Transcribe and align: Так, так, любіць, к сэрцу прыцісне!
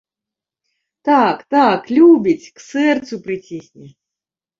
Так, 1.09 1.43
так, 1.55 1.81
любіць, 1.97 2.51
к 2.61 2.65
сэрцу 2.69 3.21
прыцісне! 3.29 3.87